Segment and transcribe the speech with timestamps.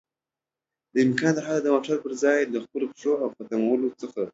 [0.93, 4.21] دامکان ترحده د موټر پر ځای له خپلو پښو او قدم وهلو څخه